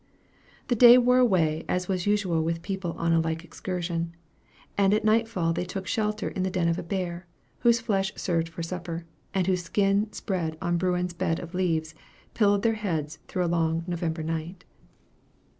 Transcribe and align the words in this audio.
The 0.69 0.75
day 0.75 0.97
wore 0.97 1.19
away 1.19 1.63
as 1.69 1.87
was 1.87 2.07
usual 2.07 2.41
with 2.43 2.63
people 2.63 2.93
on 2.93 3.13
a 3.13 3.19
like 3.19 3.43
excursion; 3.43 4.15
and 4.75 4.95
at 4.95 5.05
nightfall 5.05 5.53
they 5.53 5.63
took 5.63 5.85
shelter 5.85 6.27
in 6.29 6.41
the 6.41 6.49
den 6.49 6.67
of 6.67 6.79
a 6.79 6.81
bear, 6.81 7.27
whose 7.59 7.79
flesh 7.79 8.11
served 8.15 8.49
for 8.49 8.63
supper, 8.63 9.05
and 9.31 9.45
whose 9.45 9.61
skin 9.65 10.11
spread 10.11 10.57
on 10.59 10.77
bruin's 10.79 11.13
bed 11.13 11.39
of 11.39 11.53
leaves, 11.53 11.93
pillowed 12.33 12.63
their 12.63 12.73
heads 12.73 13.19
through 13.27 13.45
a 13.45 13.45
long 13.45 13.83
November 13.85 14.23
night. 14.23 14.63